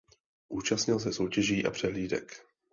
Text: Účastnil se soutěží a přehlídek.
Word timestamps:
Účastnil 0.49 0.99
se 0.99 1.13
soutěží 1.13 1.65
a 1.65 1.71
přehlídek. 1.71 2.33